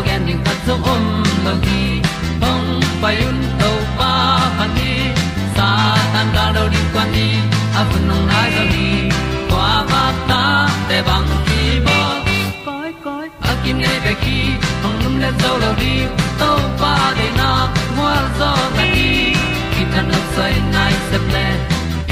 [0.00, 1.04] tu pi zo gen ding zo om
[1.44, 2.02] lo gi
[2.42, 4.12] hong pai un to pa
[4.58, 4.92] pa ni
[5.56, 5.68] sa
[6.12, 7.28] tan da do di kwan ni
[7.78, 8.88] a bu nong nai zo ni
[9.50, 10.42] kwa ba ta
[10.88, 11.98] te bang ki bo
[12.66, 14.38] koi koi a kim nei be ki
[14.82, 15.94] hong lum le zo lo di
[16.40, 17.50] to pa de na
[17.96, 19.10] mo zo ta ni
[19.72, 21.46] ki tan no sai nai se ple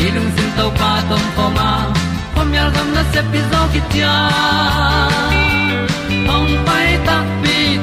[0.04, 1.70] ilung sin to pa tom ko ma.
[2.34, 4.14] Pom yal gam na se pi zo ki tia
[6.28, 7.16] hong pai ta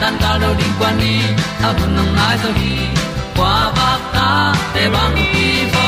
[0.00, 1.14] tan cao lo ding kwan đi,
[1.62, 2.74] ta bu nang mai zo gi
[3.36, 4.28] qua ba ta
[4.74, 5.86] te bang ki bo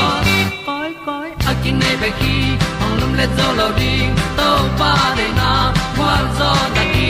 [0.67, 2.35] koi koi a kin nei be ki
[2.83, 4.49] ong lum le zo lo ding to
[4.79, 5.51] pa de na
[5.97, 7.09] kwa zo ta ki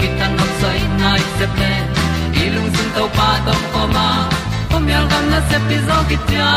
[0.00, 1.72] ki tan nok sai nai se ple
[2.42, 4.08] i lung sun to pa tom ko ma.
[4.70, 6.50] Ko myal gam na se pi zo ki tia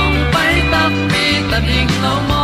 [0.00, 2.43] ong pai ta mi ta ding lo mo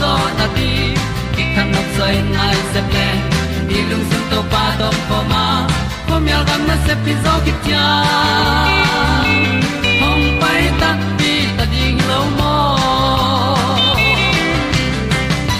[0.00, 0.70] zo na ti
[1.34, 3.08] ki kan nok sai nai se ple
[3.68, 5.44] ni lung sun to pa to pa ma.
[6.08, 7.86] Ko myal gam na se pi zo ki tia
[10.00, 12.52] hom pai ta ti ta ding lo mo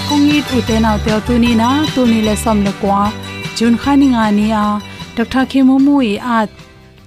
[0.07, 3.01] kung i tu te na te tu ni na tu ni le som le kwa
[3.57, 4.67] jun khani nga ni a
[5.17, 6.39] dr khemu mu i a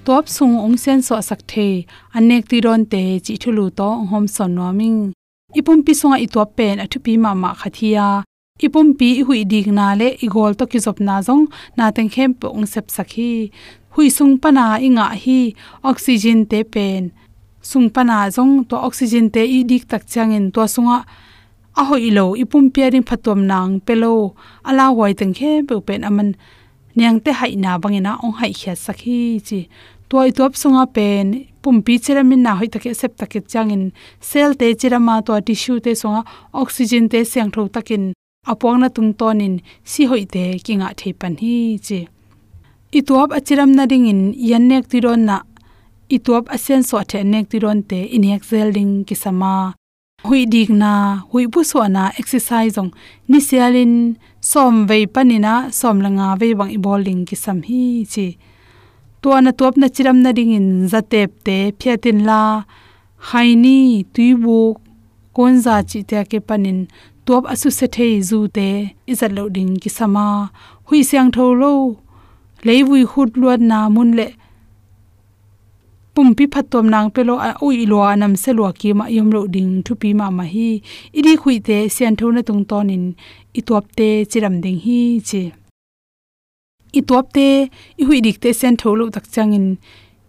[0.06, 1.68] top sung ong sen so sak the
[2.16, 5.00] anek ti ron te chi thulu to hom son no ming
[5.58, 8.06] ipum pi songa itwa pen athu pi ma ma khathia.
[8.66, 11.44] Ipum pi hui dik na le igol to kizop na zong
[11.76, 13.50] na teng khem pe ung sep sakhi.
[13.94, 15.40] Hui sung pana inga hi
[15.90, 17.02] oxygen te pen.
[17.70, 20.98] Sung pana zong to oxygen te i dik tak changin to sunga.
[21.80, 24.14] A hoi lo ipum piaring phatom nang pelo.
[24.68, 26.28] Ala hoi teng khe pe pen aman.
[26.96, 29.60] Nyang te hai na bangina ong hai khia sakhi chi.
[30.10, 33.92] Toy top sunga pen pumpi chiramin na hoi take sep take changin.
[34.20, 36.24] Cell te chirama to tissue te songa,
[36.54, 38.12] oxygen te siang tho takin.
[38.46, 42.08] Apong na tung tonin, si hoi te kinga thei pan hi chi.
[42.92, 45.42] Ituap achiram na ding in yannek tiron na.
[46.08, 49.74] Ituap asen so the nek tiron te inek zelding kisama
[50.24, 52.92] hui dik na, hui bu so na exercise ong.
[53.28, 58.26] Ni sialin, som vei panina, som langa ve bang i bowling ki sam hi chi
[59.22, 62.40] to na top na chiram na ding in zatep te phiatin la
[63.28, 63.78] haini
[64.14, 64.58] tuibu
[65.36, 66.78] konza chi te ke panin
[67.26, 68.68] top asu se thei zu te
[69.12, 70.26] izat lo ding ki sama.
[70.86, 71.72] Hui siang tho lo
[72.66, 74.26] leibui hut luat na mun le
[76.14, 79.72] pumpi phatom nang pelo a ui lo anam se lo ki ma yom lo ding
[79.84, 80.68] thu pi ma ma hi.
[81.18, 82.90] Idi khui te sian tho na tung ton
[83.58, 85.42] i top te chiram ding hi chi
[86.98, 87.48] i top te
[88.00, 89.66] i hui dik te sen tholo tak changin.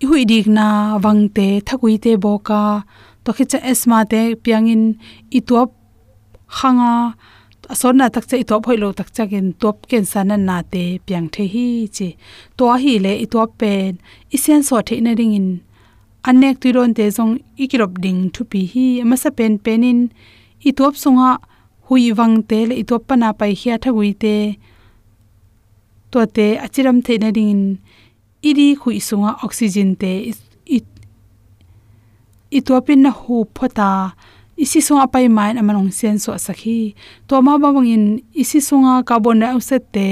[0.01, 0.67] I hui dik na
[1.03, 2.61] wang te, thakui te boka.
[3.23, 4.83] To khicha esma te piangin
[5.37, 5.69] i top
[6.57, 6.93] khanga.
[7.73, 9.45] Asor na tak che i top hoilo tak changin.
[9.61, 11.65] Top ken sanan na te piang the hi
[11.95, 12.07] chi.
[12.57, 13.91] To hi le i top pen.
[14.35, 15.47] I sen so the na ring in
[16.29, 17.33] anek tu ron te jong
[17.63, 18.85] ikirop ding thu pi hi.
[19.03, 19.99] Amasa pen penin.
[20.67, 21.29] I top sunga
[21.87, 24.35] hui wang te le i top pana pai hia thagui te
[26.11, 27.79] to te achiram the na ring
[28.49, 30.11] iri khui sunga oxygen te
[30.75, 30.77] i
[32.57, 33.89] i to pin na hu phota
[34.63, 36.79] isi sunga pai main amanong sen so sakhi
[37.27, 38.05] to ma bawangin
[38.41, 40.07] isi sunga carbon dioxide te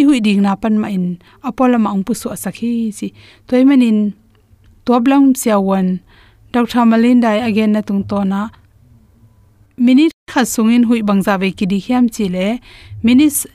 [0.00, 1.06] i hui ding na pan ma in
[1.48, 3.08] apola ma ong pu so sakhi chi
[3.48, 3.98] toimanin
[4.86, 5.86] toblam siawan
[6.52, 8.40] dr malin again na tung to na
[9.76, 10.42] minute kha
[10.88, 12.46] hui bangza ve ki di hiam chile,
[13.02, 13.46] minute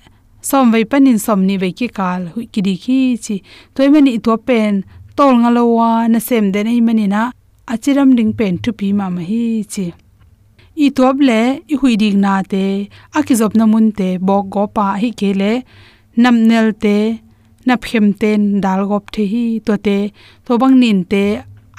[0.41, 3.35] som vai panin som ni ve ki kal hu ki di khi chi
[3.75, 4.73] toy toimani to pen
[5.17, 7.21] tol nga lo wa na sem de nei mani na
[7.71, 9.43] achiram ding pen tu pi ma ma hi
[9.73, 9.85] chi
[10.85, 11.41] i top le
[11.73, 12.65] i hui ding na te,
[13.17, 15.51] akizop na mun te, bok go pa hi ke le
[16.23, 16.97] nam nel te
[17.67, 19.97] na phem ten dal gop the hi to te
[20.45, 21.23] to bang nin te,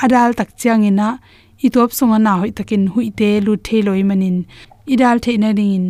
[0.05, 1.09] adal tak chiang ina
[1.65, 4.37] i top songa na hoi takin hui te, lu the loi manin
[4.93, 5.85] idal the na rin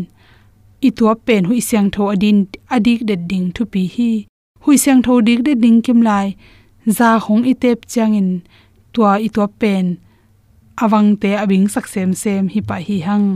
[0.87, 2.39] i tua pen hui siang tho adin,
[2.77, 4.13] adik de ding thu pi hi.
[4.65, 6.27] Hui siang tho dik de ding kim lai.
[6.97, 8.31] Za hong i tep chang in
[8.93, 9.87] tua i tua pen
[10.83, 13.27] awang te abing sak sem sem hi pa hi hang.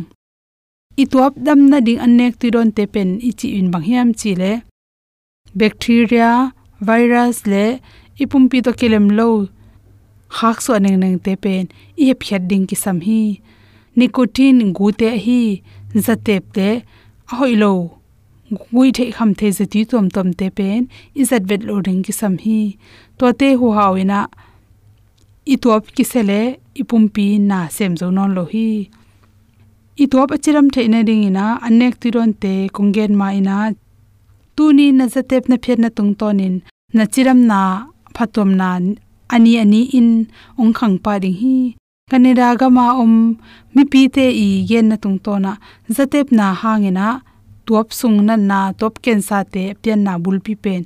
[1.03, 4.09] I tua dam na ding anek ti don te pen i chi in bang hiam
[4.21, 4.53] chi le.
[5.61, 6.31] Bacteria,
[6.89, 7.65] virus le,
[8.23, 9.29] ipum pi to kelem lo.
[10.37, 11.65] Khak so neng neng te pen
[12.01, 13.21] i hep phiat ding ki sam hi.
[13.99, 15.41] Nicotine gu te hi.
[16.05, 16.69] Zatep te
[17.33, 17.73] hoi lo.
[18.73, 20.89] Gui the kham the zati tom tom te pen.
[21.21, 22.77] Izat vet lo ring ki sam hi.
[23.19, 24.21] To te hu hawina
[25.47, 26.41] e i top ki sele
[26.81, 28.69] ipum pi na sem zo non lo hi.
[30.03, 33.57] I top achiram the e na ding ina anek tiron te, kongen ma ina
[34.57, 36.55] tuni na zatep na phet na tung tonin
[36.97, 37.61] na chiram na
[38.15, 38.69] phatom na,
[39.35, 40.11] ani ani in,
[40.61, 41.57] ong khang pa ding hi
[42.11, 43.13] kanira gama om
[43.75, 45.53] mi pi te i gen na tung to na
[45.97, 47.07] zatep na hangena
[47.67, 50.83] top sung na na top ken sa te pian na bul pi pen.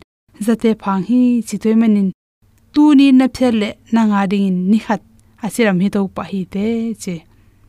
[0.47, 2.09] Zate phang hi chitoi manin
[2.75, 5.03] tu ni na phele na nga ding ni khat.
[5.45, 6.67] Asiram hi to pa hi te
[7.03, 7.15] che.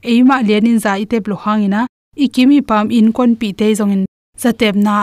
[0.09, 1.79] Eima lenin za ite blo hangina
[2.23, 4.03] ikimi pam in kon pi te jong in.
[4.41, 4.95] Zatep na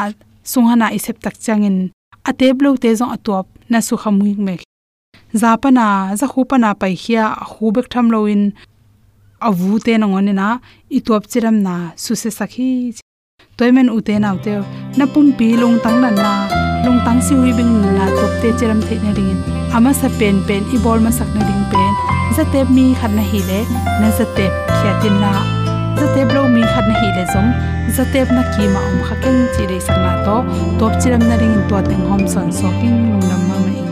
[0.51, 1.77] sunghana isep tak changin
[2.29, 4.61] ate blo te jong atop na su khamui mek
[5.43, 5.87] zapana
[6.21, 8.43] za khupana pai khia khubek tham loin
[9.49, 10.49] avu te na ngone na
[10.97, 11.75] itop chiram na
[12.05, 12.71] su se sakhi.
[13.57, 14.55] Toimen ute na te
[14.99, 16.31] na pum pi long tang na na,
[16.85, 19.41] long tang si hui bing na, top te chiram the na ring
[19.77, 21.93] ama sa pen pen, i bol ma sak na ding pen.
[22.37, 23.61] Za te mi khat na hi le,
[24.01, 25.33] na za te khia tin la
[25.99, 27.51] za te blo mi khat na hi le zong,
[27.97, 30.37] za te na ki ma om kha ken chi re sak na to,
[30.79, 33.86] top chiram na ring to teng hom son sokin lung nam ma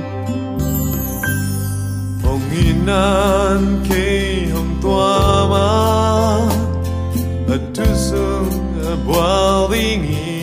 [2.54, 5.68] mai hong inan ke hong tua ma
[7.49, 8.50] a tu sung
[8.84, 10.42] ờ, a boalingi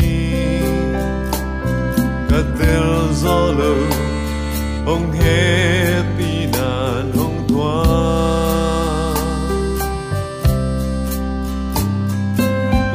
[2.29, 3.75] katel zolo
[4.85, 7.83] hong happy nan hong tua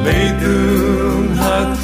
[0.04, 1.76] leitung tương hắc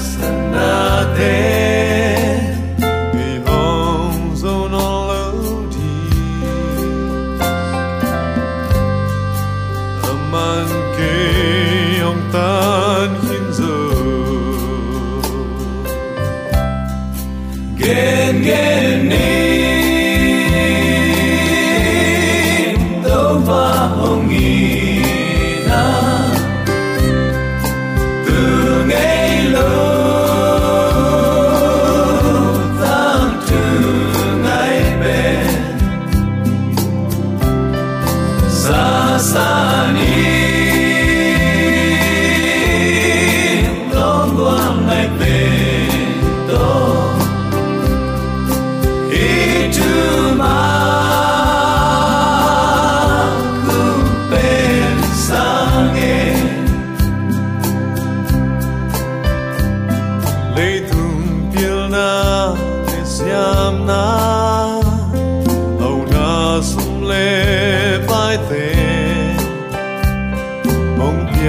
[17.83, 19.42] gen gen ni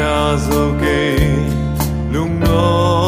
[0.03, 1.17] nhà giàu kê
[2.11, 3.02] lúc nó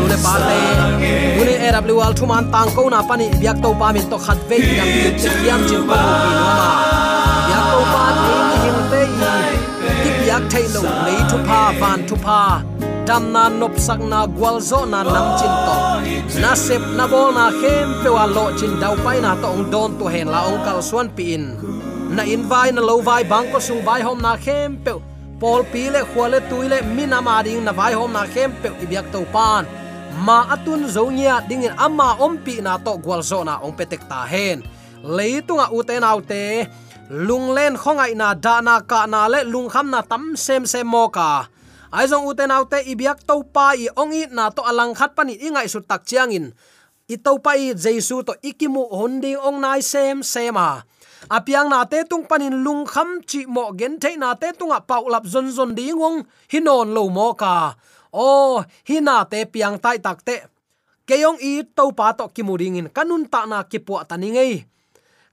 [0.00, 0.60] lu le naw le.
[1.36, 4.16] Pa le era blu al thuman tang ko na pani biak to pa min to
[4.24, 6.68] khat ve yang ti che yam chin pa ro pi no ma.
[7.48, 9.00] Biak to pa ni ni him te
[9.88, 12.40] i ki biak thai lo nei thu pa van thu pa
[13.08, 15.76] dam na nop sak na gwal zo na nam chin to.
[16.42, 19.64] Na sep na bol na khem pe wa lo chin dau pai na to ong
[19.72, 21.44] don to hen la ong kal suan pi in.
[22.16, 24.92] Na in vai na lo vai bang ko sung vai hom na khem pe.
[25.40, 28.68] Pol pi le khwale tuile mina ma ding na vai hom na khem pe.
[28.84, 29.64] Ibyak to pan
[30.20, 34.28] ma atun zo dingin ding ama ompi na to gwal zo na ong petek ta
[34.28, 34.60] hen.
[35.00, 36.68] Leitunga uten autte
[37.08, 41.08] lunglen khongai na da na ka na le lung kham na tam sem sem mo
[41.08, 41.48] ka.
[41.88, 45.66] Aizong uten autte ibyak to pa i ong i na to alang khat pani ingai
[45.72, 46.52] su tak chiang in
[47.08, 50.84] i to pa i jesu to ikimu honding ong nai sem sema
[51.32, 55.08] apiang na te tung panin lung kham chi mo gen the na te tunga pau
[55.08, 56.22] lap zon zon ding wong
[56.52, 57.74] hinon lo mo ka
[58.12, 60.36] o, hina te piang tai tak te.
[61.06, 64.70] Keyong i to pa to kimuring in kanun ta na ki pu ta ni ngei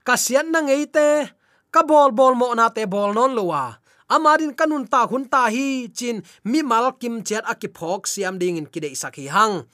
[0.08, 1.28] kasian na ngei te,
[1.68, 3.76] ka bol bol mo na te bol non lowa.
[4.08, 8.68] Amarin kanun ta hun ta hi chin mi mal kim chet akiphok siam ding in
[8.72, 9.68] kidei sakhi hang.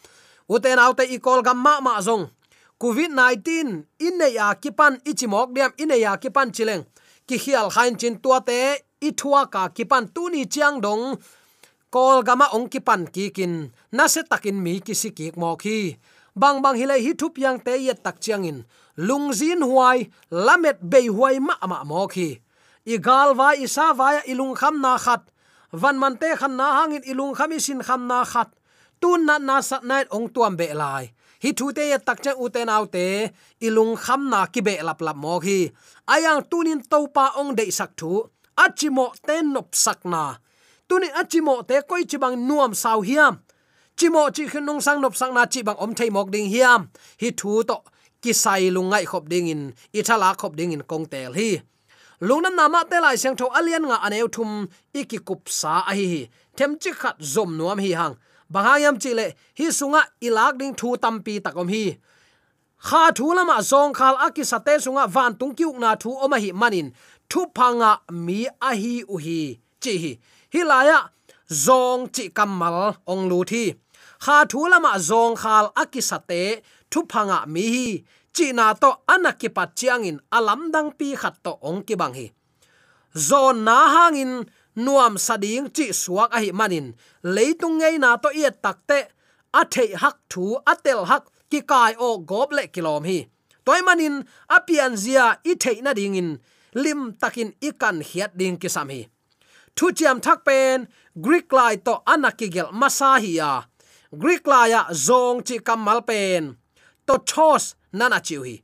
[0.50, 2.26] Uten autte i kol gam ma ma zong.
[2.82, 6.82] Covid 19 in ne ya kipan ichimok diam in ne ya kipan chileng.
[7.28, 8.58] Ki hial khain chin tua te,
[9.06, 11.14] i thua ka kipan tu ni chiang dong
[11.94, 15.94] kol gama ong kipan ki kin, na se takin mi ki si ki mo khi
[16.34, 18.58] bang bang hilai hi thup yang te yet tak chiang in.
[18.98, 22.42] Lungzin huai, lamet be huai ma ma mo khi
[22.84, 25.22] i gal wa i sa va ilung kham na khat.
[25.70, 28.50] Van man te khan na hang hangin ilung kham sin kham na khat.
[29.00, 31.14] Tun na na sat night ong tuam be lai.
[31.42, 33.30] Hi thu te ya tak chang uten autte
[33.66, 35.70] ilung kham na ki be lap lap mo hi
[36.14, 38.12] ayang tunin topa ong de sak thu.
[38.64, 40.24] Achimo ten nop sak na
[40.88, 43.34] tuni achimo te koi chibang nuam sau hiam.
[43.96, 46.88] Chimo chi khin nong sang nop sang na chi bang om thei mok ding hiam.
[47.20, 47.76] Hi thu to
[48.22, 51.62] ki sai lungai khop ding in, i thala khop ding in kong tel hi.
[52.20, 54.50] Lungnam nama te lai sang tho alian nga aneu thum
[54.94, 58.14] ikikup sa a hi them chi khat zom nuam hi hang.
[58.52, 59.26] Bangayam chile
[59.58, 61.84] hi sunga ilak ding thu tampi takom hi.
[62.86, 66.50] Kha thu lama zong khal aki sate sunga van tung kiuk na thu oma hi
[66.52, 66.88] manin.
[67.30, 67.90] Thu phanga
[68.24, 68.38] mi
[68.68, 69.40] a hi u hi
[69.82, 70.12] chi hi
[70.54, 70.98] hi laya
[71.50, 72.78] zong chi kamal,
[73.12, 73.64] ong lu thi.
[74.24, 76.42] Kha thu lama zong khal akisate
[76.90, 77.88] thu phanga mi hi.
[78.36, 82.14] Chi na to anaki pat chiang in alam dang pi khat to ong ki bang
[82.18, 82.26] hi.
[83.28, 84.32] Zon na hangin
[84.84, 86.86] nuam sading chi suak a hi manin.
[87.34, 88.98] Leitung ngei na to i takte
[89.60, 93.18] a thei hak thu atel hak ki kai o gop le kilom hi.
[93.66, 94.16] Toy manin,
[94.56, 96.30] apian zia i thei na ding in
[96.82, 99.02] lim takin ikan hiat ding ki sam hi
[99.76, 100.78] thu chiam thak pen
[101.24, 103.50] greek lai to anakigel Masahia
[104.22, 106.56] greek lai ya zong chi kamal pen
[107.06, 107.64] to chos
[107.98, 108.56] nana chiu hi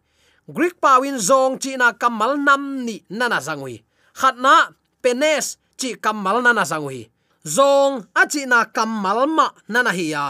[0.50, 3.83] greek pawin zong chi na kamal nam ni nana zangui.
[4.19, 7.09] Khatna penes chi kamal nana zangui.
[7.47, 10.25] Zong achi na kamal ma nana hi ya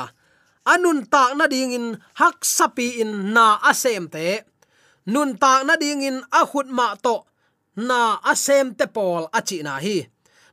[0.73, 1.87] anun ta na ding in
[2.21, 4.45] hak sapi in na asem te.
[5.13, 7.25] Nun ta na ding in a ma to
[7.89, 9.97] na asem te pol achi na hi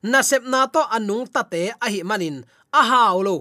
[0.03, 2.45] na sep na to anung ta te a hi manin.
[2.73, 3.35] A haw lo.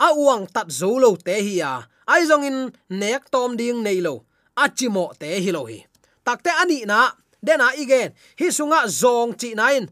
[0.00, 2.58] A uang tat zo lo te hi ya ai zong in
[2.88, 4.24] nek tom ding nei lo.
[4.56, 5.78] A chi mo te hi lo hi.
[6.26, 7.12] Takte ani na.
[7.44, 9.84] Dena igen hi sunga zong chi nain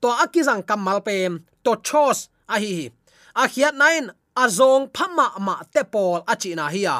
[0.00, 2.86] to akizang kamal pem to chos a hi hi.
[3.36, 6.96] A khiat nain a zong phama ma te pol a chi na hi ya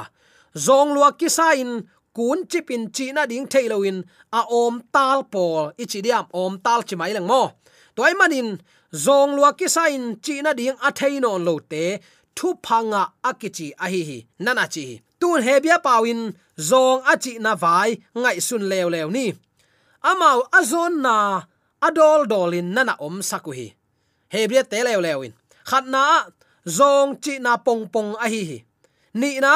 [0.66, 1.70] zong lua kisain
[2.16, 3.98] kun chipin chi na ding thailoin
[4.38, 5.72] a om tal pol.
[5.82, 7.42] Ichi diam om tal chi mai lang mo
[7.98, 8.48] toy manin,
[9.04, 11.84] zong lua ki sain china ding atheino lo te,
[12.36, 14.84] thu phanga akichi ahi hi nana chi
[15.20, 16.20] tun hebia pawin
[16.70, 17.90] zong achi na vai,
[18.20, 19.26] ngai sun lew lew ni.
[20.10, 21.14] Amau azon na
[21.86, 23.66] adol dolin nana om sakuhi
[24.34, 25.32] hebia te lew lewin
[25.68, 26.02] khatna
[26.78, 28.58] zong chi na pong pong ahi hi
[29.20, 29.54] ni na,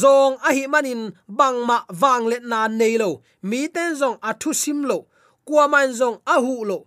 [0.00, 1.02] zong ahi manin
[1.38, 3.10] bangma wang let na neilo
[3.48, 4.98] mi ten zong athu sim lo.
[5.46, 6.78] Kwa man zong ahu hu lo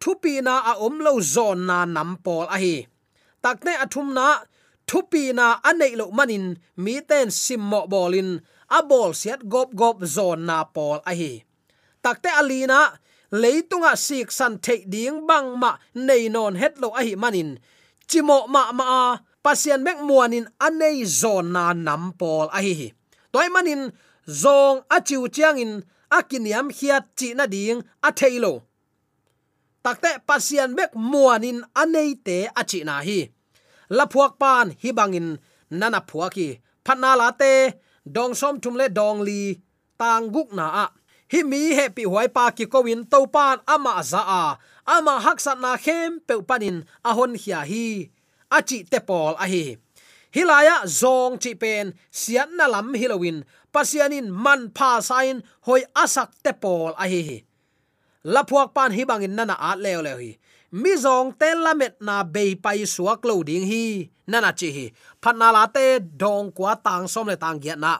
[0.00, 2.76] thupi na a om lo zon na nam pol a hi.
[3.42, 4.26] Takne athum na
[4.88, 6.46] thupi na anei lo manin,
[6.84, 8.30] mi ten sim mo bolin,
[8.76, 11.32] a bol siat gop gop zon na pol a hi.
[12.04, 12.80] Takte alina
[13.42, 15.70] leitunga sik san thei ding bang ma
[16.06, 17.50] nei non het lo a hi manin.
[18.08, 18.86] Chimo ma ma
[19.44, 22.92] pasian mek muanin anei zon na nam pol a hi
[23.32, 23.92] toy manin,
[24.26, 25.72] zong achiu chiang in
[26.10, 28.62] akiniam hiat chi na ding a thailo
[29.84, 33.20] takte pasian bek muanin anei te a chi na hi.
[33.96, 35.28] La phuak pan hi bangin
[35.78, 36.48] nana phuaki
[36.84, 37.52] phatna la te,
[38.14, 39.42] dong som thum le dong li,
[40.00, 40.86] tang guk na a.
[41.32, 44.44] Hi mi he pi huai pa ki kowin to pan ama za a.
[44.94, 46.76] Ama hak sat na khem pe panin
[47.08, 47.86] a hon hia hi.
[48.56, 49.64] Achi te pol a hi.
[50.34, 53.38] Hilaya zong chi pen, sian na lam hilowin
[53.74, 57.49] pasianin man pha sain hoi asak te pol a hi
[58.24, 60.36] lapuak pan hi bangin nana at leo leo hi.
[60.72, 64.10] Mi zong te lamet na be pai suak lo ding hi.
[64.30, 64.86] Nana chi hi.
[65.22, 67.98] Phatna la te dong kwa tang som le tang giat na.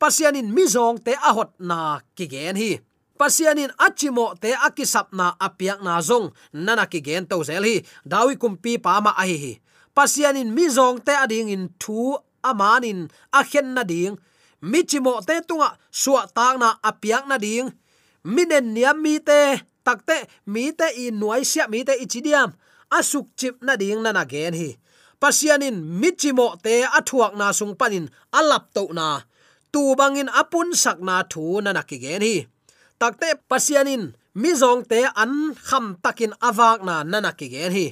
[0.00, 2.80] Pasianin mi zong te ahot na ki gen hi.
[3.18, 6.32] Pasianin achimo te akisap na apiak na zong.
[6.52, 7.84] Nana ki gen to zel hi.
[8.02, 9.60] Dawi kumpi pa ma a hi.
[9.94, 14.18] Pasianin mi zong te ading in thu amanin a khen na ding.
[14.62, 17.70] Mi chimo te tunga suwa tang na apiak na ding
[18.24, 22.52] minen niam mi te takte mi te i nuai sia mi te ichidiam
[22.90, 24.76] asuk chip na ding na na gen hi.
[25.20, 29.26] Pasianin michimo te athuak na sung panin alap to na.
[29.72, 32.36] Tu bangin apun sak na thu na na ki gen hi.
[33.00, 37.86] Takte pasianin mi zong te an kham takin awak na na na ki gen hi.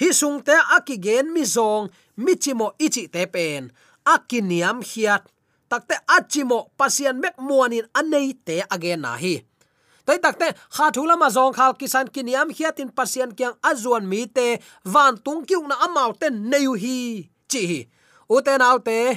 [0.00, 3.68] Hi sung te akigen mi zong, mi chimo ichi te pen.
[4.08, 5.28] Akiniam hiat.
[5.70, 9.44] Takte achimo pasian mek muanin anei te again na hi
[10.06, 14.58] toy takte kha thula ma zong khal kisan kiniam hiatin pasian kyang azuan mi te
[14.84, 17.28] van tung kyung na amau ten neu hi.
[17.50, 17.80] Chi hi
[18.58, 19.16] nào autte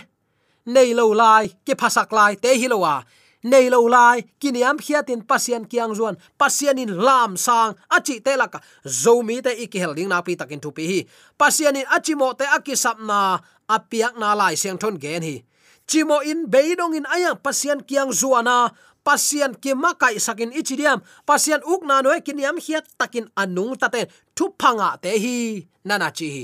[0.65, 3.04] nei lo lai ki phasak lai te hi lowa
[3.43, 8.60] nei lo lai kiniam khiatin pasian kiang zuan pasian in lam sang achi te laka
[8.86, 11.00] zomi te ikihel ding na pi takin thu pi hi.
[11.38, 15.43] Pasian in achi mo te akisap na apiak na lai siang thon gen hi.
[15.88, 18.72] Chimo in beidong in aya anh kiang zuana à?
[19.04, 24.56] Pasian ki makai sakin ichidiam pasian uk na noe kiniam hiat takin anung tate thu
[24.60, 25.68] phanga te hi.
[25.84, 26.44] Nana chi hi.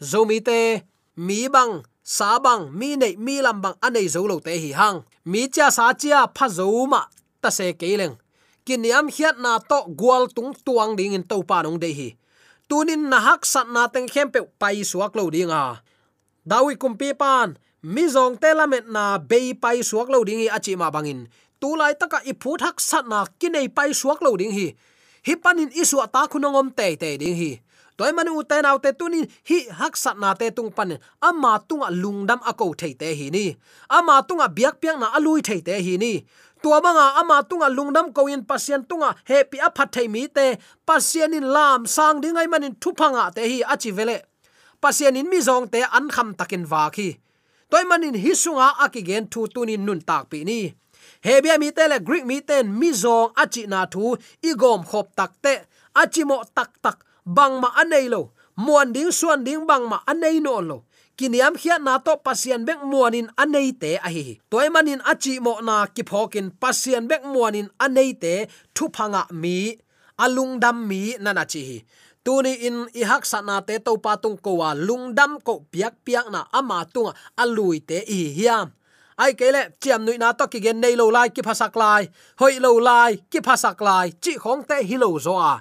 [0.00, 0.82] Zomi te,
[1.16, 5.04] mi bang, sa bang, mi nei, mi lam bang, anei zo lo te hi hang.
[5.28, 7.04] Mi cha sa chia pha zo ma,
[7.42, 8.16] ta se keleng
[8.68, 12.08] kiniam hiat na to gwal tung tuang ding in to pa nong de hi.
[12.68, 15.80] Tunin na hak sat na teng khem pe pai suak lo ding a.
[16.44, 20.92] Dawi kumpi pan, mi zong telamet na bei pai suak lo ding hi achi ma
[20.92, 24.66] bangin tu lai taka i phu thak sat na kinai pai suak lo ding hi.
[25.26, 27.50] Hi panin isu ta khunongom te te ding hi.
[27.98, 30.90] Toy manu te naw te tunin hi hak sat na te tung pan
[31.28, 33.46] ama tunga lungdam ako thei te hi ni.
[33.96, 36.12] Ama tunga biak piak na alui thei te hi ni.
[36.62, 40.46] Tua manga ama tunga lungdam ko in pasien tunga happy a phat thei mi te
[40.86, 44.18] pasien in lam sang dingai manin thupanga te hi achi vele.
[44.82, 47.08] Pasien in mi zong te an kham takin wa khi.
[47.70, 50.60] Toy manin hi sunga akigen thu tunin nun tak pi ni
[51.26, 55.54] hebia mi te le, greek mi ten mi zong achi na thu igom khop takte
[55.98, 58.32] achimo tak tak, bang ma anei lo.
[58.58, 60.78] Muan ding, suan ding, bang ma anei no lo.
[61.18, 65.58] Kiniam khia na to pasian bek muanin anei te, a hi toy manin achi mo
[65.68, 69.74] na ki phokin pasian bek muanin anei te, thu phanga mi
[70.24, 71.78] alung dam mi nana chi hi.
[72.24, 76.40] Tuni in ihak hak sana te, to patung ko wa lungdam ko piak piak na
[76.58, 78.68] ama tunga alui te i hiam
[79.18, 82.08] ai kele chiam nui na to ki gen nei lo lai ki phasak lai.
[82.40, 85.60] Hoi lo lai ki phasak lai chi khong te hi lo zo a à.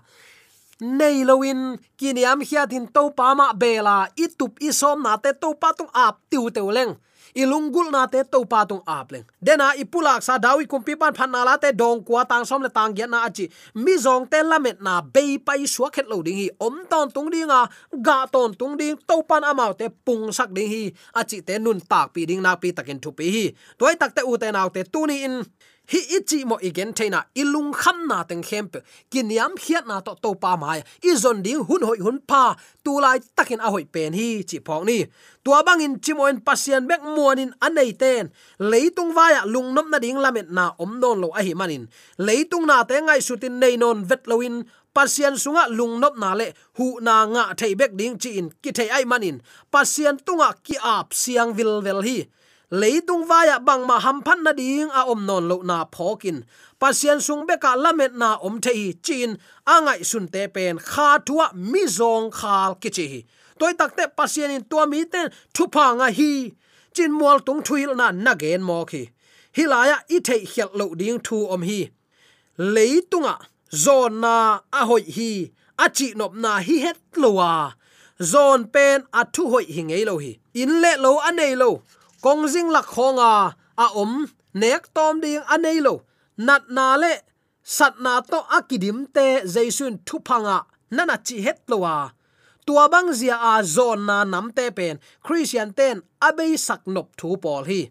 [0.99, 1.61] nei loin
[1.97, 6.49] kiniam hiatin to pa ma bela itup isom na te to pa tung ap tiu
[6.55, 6.93] tiêu leng
[7.38, 11.45] ilungul na te to pa tung ap dena ipulak sa dawi kumpi pan phan na
[11.45, 13.45] la te dong kwa tang som le tang na achi.
[13.78, 16.50] Mi zong te lamet na be pai suak het lo ding hi.
[16.58, 17.69] Om ton tung ding a,
[18.02, 20.84] ga ton tung ding to pan amau te pung sak ding hi.
[21.13, 23.45] Achi te nun tak pi ding na pi takin thu pi hi.
[23.78, 25.45] Toy tak te u te naw te tu ni in
[25.91, 28.76] hi ichi mo igen theina ilung kham na teng khemp
[29.12, 30.84] kiniam hiat na to to pa mai.
[31.04, 32.56] I zon ding hun hoi hun pa.
[32.84, 35.06] Tu lai takin a hoi pen hi, chi phok ni.
[35.43, 38.30] Tua bangin chimoin pasian bek muanin anei ten.
[38.60, 41.88] Leitung waya lungnom na ding lamet na om don lo a hi manin.
[42.19, 44.56] Leitung na te ngai sutin nei non vet loin
[44.95, 46.47] pasian sunga lungnop na le
[46.78, 48.47] hu na nga thei bek ding chi in.
[48.62, 49.39] Ki thei ai manin.
[49.71, 52.17] Pasian tunga ki ap siang vil vel hi.
[52.71, 56.43] Leitung vaya bang ma ham phan na ding a om non lo na phokin
[56.80, 61.47] pasien sung be ka lamet na om thei chin angai sun te pen kha thua
[61.71, 63.23] mi zong khal ki chi
[63.60, 66.32] toy takte pasien in tua mi ten thu pa nga hi
[66.93, 69.03] chin mol tung thuil na na gen mo khi
[69.56, 71.80] hilaya i thei hial lo ding thu om hi
[72.75, 73.36] leitunga
[73.84, 74.36] zon na
[74.80, 75.32] a hoi hi
[75.84, 77.51] a chi nop na hi het lowa
[78.32, 81.69] zon pen a thu hoi hi ngei lo hi in le lo anei lo
[82.23, 83.32] kong jing lak khonga
[83.84, 84.13] a om
[84.62, 85.93] nek tom ding anei lo.
[86.38, 87.13] Nat na le,
[87.63, 90.58] sat na to akidim te jaisun thu phanga
[90.95, 91.95] nana chi het lowa
[92.67, 97.38] tua bang zia a zon na nam te pen, christian ten abei sak nop thu
[97.43, 97.82] pol hi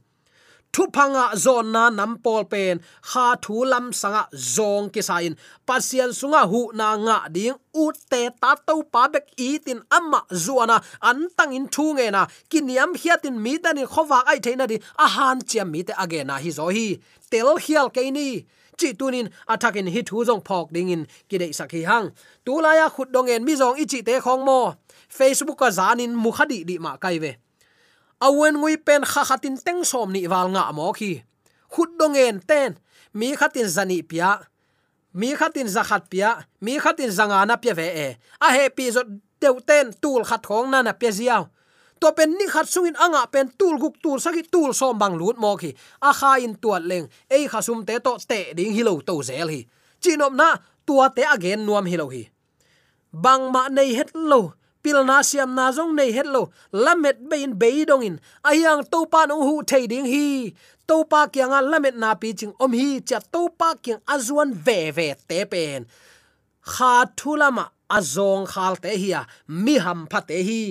[0.76, 4.22] thu phanga zon na nam pol pen, kha thu lam sanga
[4.54, 5.34] zong ki sain.
[5.66, 10.20] Pasian sunga hu na nga ding u te ta to pa bek i tin amma
[10.44, 10.76] zuana.
[11.08, 12.22] An tang in thu nge na.
[12.50, 16.20] Kiniam hiatin mi ta ni khowa ai theina di, a han chiam mi te age
[16.28, 16.86] na hi zo hi.
[17.30, 18.28] Tel hial ke ni.
[18.78, 21.02] Chi tunin attacking hi thu jong phok ding in.
[21.28, 22.06] Ki dei sakhi hang.
[22.44, 24.60] Tu la ya khut dong en mi jong chi te khong mo.
[25.18, 27.32] Facebook ka zanin mukhadi di ma kai ve
[28.20, 31.22] awen ngui pen kha khatin teng som ni wal nga mo khi.
[31.72, 32.78] Khut dongen ten.
[33.14, 34.40] Mi khatin zani pia.
[35.12, 36.46] Mi khatin zakhat pia.
[36.60, 38.08] Mi khatin zanga na pia ve e.
[38.40, 39.02] A he pi zo
[39.40, 41.44] teu ten tul khat khong na na pia ziaw.
[42.00, 45.36] To pen ni khat sungin anga pen tul guk tul saki tul som bang lut
[45.38, 45.72] mo khi.
[46.00, 47.08] A kha in tuat leng.
[47.30, 49.66] Ei kha sum te to te ding hilo to zel hi.
[50.00, 52.28] Chinom na tua te again nuam hilo hi.
[53.12, 54.55] Bang ma nei het lo
[54.86, 56.42] pil na siam na jong nei het lo.
[56.70, 58.16] Lamet bein beidong in.
[58.46, 60.54] Ayang to pa no hu thei ding hi.
[60.86, 63.02] To pa kyang a lamet na pi ching om hi.
[63.08, 65.90] Cha to pa kyang azuan ve ve te pen.
[66.72, 69.10] Kha thulama azong khal te hi
[69.64, 70.62] mi ham pha te hi.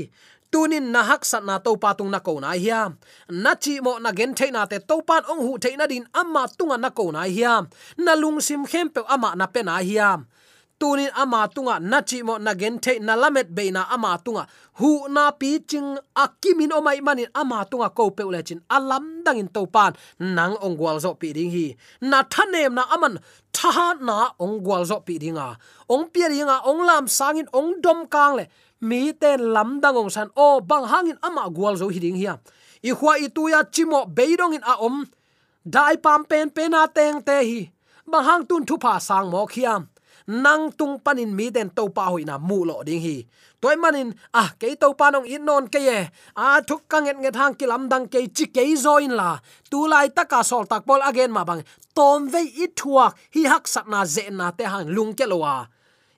[0.51, 2.95] Tunin na hak sat na to pa tung na ko na hiya
[3.43, 6.07] na chi mo na gen thei na te to pan ong hu thei na din.
[6.21, 7.67] Amma tunga na ko na hiya
[7.99, 10.09] na lung sim khem pe ama na pe na hiya
[10.79, 14.47] tunin ama tunga na chi mo na gen the na lamet be na ama tunga.
[14.79, 18.61] Hu na pi ching akimin o mai manin ama tunga ko pe ule chin.
[18.69, 21.75] Alam dang in to pan nang ongwal zo pi ding hi.
[22.01, 23.19] Na thanem na aman
[23.53, 25.55] tha na ongwal zo pi dinga
[25.89, 28.45] ong pi ringa ong lam sangin, ong dom kang le.
[28.81, 32.35] Mi ten lam dang ong san o bang hangin ama gwal zo hi ding hi
[32.85, 35.07] i khwa i tu ya chimo beidong in a om.
[35.65, 37.61] Dai pam pen pena teng te hi.
[38.05, 39.87] Bang hang tun thu pa sang mo khiam
[40.27, 43.25] nang tung panin mi den to pa hoina mu lo ding hi.
[43.61, 45.99] Toy manin ah ke to pa nong in non ke ye.
[46.35, 49.39] A thuk kang nget nget thang kilam dang ke chi ke zoin la.
[49.69, 51.61] Tu lai ta ka sol tak bol again ma bang.
[51.95, 55.67] Tom ve i thuak, hi hak sat na ze na te hang lung ke lowa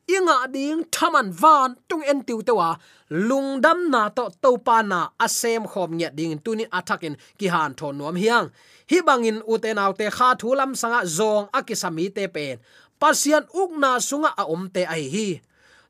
[0.08, 2.78] inga ding, thaman van, tung en tiu te wa
[3.10, 7.98] lungdam na to to pa na asem khom nya ding tuni athakin ki han thon
[7.98, 8.48] nom hiang.
[8.92, 12.60] Hi bangin uten autte kha thulam sanga zong akisami te pen
[13.02, 15.30] pasian ukna sunga a omte ai hi.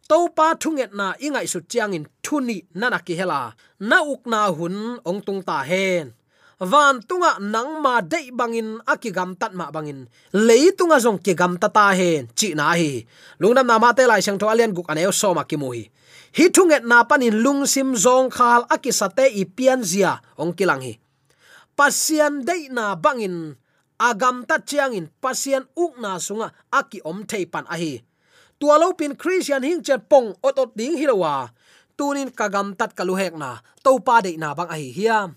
[0.08, 3.52] To pa thunget na ingai su chiang in thuni nana ki hela.
[3.80, 6.16] Na ukna hun ong tung ta hen.
[6.58, 10.08] Van tunga nang ma dei bangin akigam tat ma bangin.
[10.34, 12.32] Leitunga jong ki gam ta ta hen.
[12.34, 13.04] Chi na hi.
[13.38, 15.84] Lungnam na ma te lai sang tho alian guk aneu so ma ki mu hi.
[16.38, 20.98] Hi thunget na panin lungsim zong khal akisate i pian zia ong kilang hi.
[21.78, 23.54] Pasian dei na bangin
[24.00, 27.94] agam ta chiang in pasien uk na sunga aki om thei pan a hi
[28.60, 31.50] tua lo pin christian hing chen pong ot ot ding hilowa
[31.98, 35.30] tunin kagam tat kalu hek na to pa de na bang a hi hiam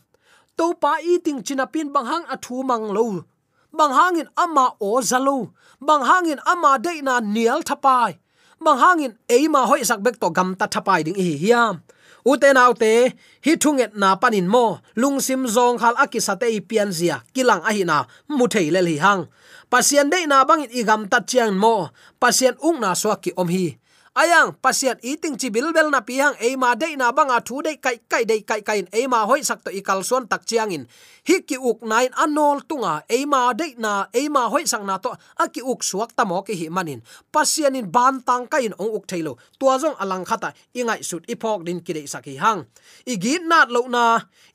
[0.60, 3.24] to pa eating china pin bang hang a thu mang lo.
[3.70, 8.18] Bang hangin ama o zalo bang hangin ama de na nial thapai.
[8.60, 11.74] Bang hangin eima hoi sak bek to gam ta thapai ding hi hiam
[12.24, 18.06] uten autte hi thunget na panin mo lungsim zong khal akisate ipian zia, kilang ahina
[18.28, 19.22] muthei na le hi hang.
[19.70, 21.88] Pasien dei na bangin igam tat chiang mo,
[22.20, 23.79] pasien ung na swa ki om hi
[24.18, 28.26] ayang pasiat eating chi bilbel na piang eima de na banga thu de kai kai
[28.26, 30.84] de kai kai eima hoi sak to ikal suan tak chiang in
[31.30, 35.62] hi ki uk nain anol tunga, eima de na, eima hoi sak na to aki
[35.62, 37.00] uk suak tamo ki hi manin.
[37.30, 41.22] Pasian in ban tang kai in ong uk thailo tua jong alang khata, ingai sut
[41.30, 42.66] ipok din ki de saki hang.
[43.06, 44.04] Igi nat lo na,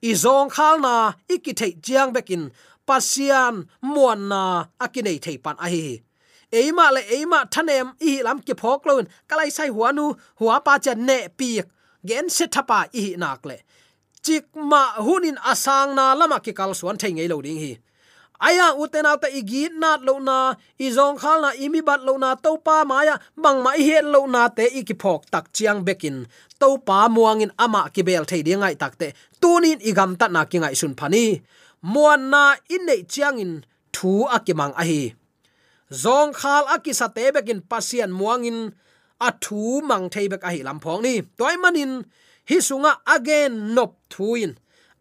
[0.03, 2.51] i zong khal na iki thei chiang bekin.
[2.85, 6.03] Pasian muan na akinei thei pan a hi
[6.51, 10.05] eima le eima thanem i lam ki phok loin kalai sai huanu
[10.39, 11.49] huwa pa cha ne pi
[12.07, 13.57] gen se thapa i nak le.
[14.25, 17.73] Chik ma hunin asang na lama ki kal suan thei ngei lo ding hi.
[18.47, 20.37] Aya uten auta igi nat lo na,
[20.85, 24.21] i zong khal na imi bat lo na to pa maya bang mai he lo
[24.27, 26.17] na te i ki phok tak chiang bekin
[26.59, 29.07] to pa muangin ama ki bel thei dingai takte
[29.41, 31.25] tunin igam ta na kingai sun phani
[31.93, 33.53] muan na in nei chiang in,
[33.95, 35.24] thu akimang ahi hi
[36.03, 38.75] zong khal akisa tebekin pasian muangin
[39.27, 41.23] athu mang thebek a hi lampong ni.
[41.39, 42.03] Toy manin
[42.49, 44.51] hi sunga again nop thuin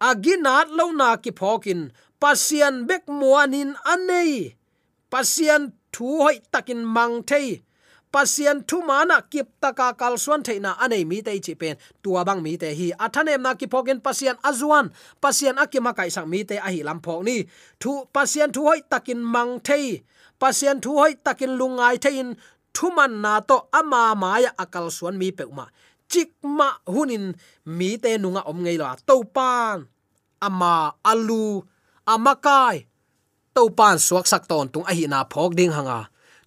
[0.09, 1.81] aginat lo na ki phokin
[2.23, 4.55] pasian bek muanin anei
[5.13, 5.63] pasian
[5.95, 7.63] thu hoi takin mang thei.
[8.15, 11.75] Pasian thu mana kip taka kal suan theina anei mi te chi pen.
[12.03, 14.87] Tua bang mi te hi athanem na ki phokin pasian azuan
[15.23, 17.37] pasian akima kai sang mi te a hi lampong ni.
[17.83, 19.87] Thu pasian thu hoi takin mang thei
[20.45, 22.29] pasien thu hoi takin lungai thein
[22.77, 25.65] thuman na to ama maya akal suan mi peuma
[26.11, 27.25] chikma hunin
[27.77, 28.91] mi te nunga om ngei la.
[29.09, 29.77] To pan
[30.47, 30.75] ama
[31.11, 31.45] alu
[32.13, 32.77] amakai
[33.55, 36.01] to pan suak sak ton tung ahi na phok ding hanga.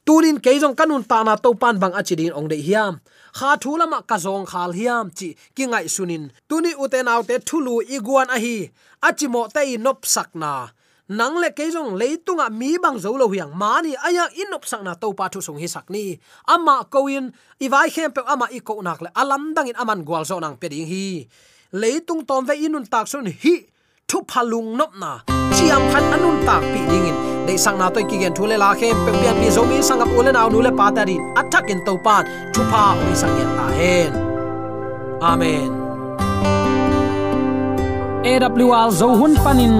[0.05, 2.93] Tunin keijong kanun ta na to pan bang achidin ong de hiam.
[3.37, 6.23] Kha thulama ka zong khal hiam chi kingai sunin.
[6.49, 8.57] Tuni uten autte thulu iguan ahi.
[9.07, 10.53] Achimo tei nop sakna
[11.07, 15.15] nang le keizong leitunga mi bang zo lo hiang mani aya inop sang na to
[15.15, 17.31] pa thu sung hi sak ni ama koin
[17.63, 20.59] iwai khem pe ama i ko nak le alam dang in aman gwal zo nang
[20.59, 21.23] pe ding hi
[21.71, 23.55] leitung tom ve inun tak sun hi
[24.03, 25.23] thu phalung nop na
[25.55, 27.17] chiam khan anun tak pi ding in
[27.47, 29.79] de sang na to ki gen thu le la khem pe pian pi zo mi
[29.79, 32.19] sang ap ule na nu le pa ta ri attack in to pa
[32.51, 34.11] thu pa ui sang yan ta hen
[35.31, 35.71] amen
[38.27, 39.79] AWR zo hun panin